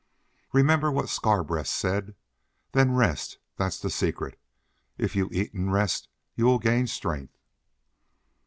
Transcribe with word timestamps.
Remember 0.51 0.91
what 0.91 1.09
Scarbreast 1.09 1.71
said. 1.71 2.15
Then 2.71 2.95
rest. 2.95 3.37
That's 3.57 3.79
the 3.79 3.91
secret. 3.91 4.39
If 4.97 5.15
you 5.15 5.29
eat 5.31 5.53
and 5.53 5.71
rest 5.71 6.07
you 6.33 6.45
will 6.47 6.57
gain 6.57 6.87
strength." 6.87 7.37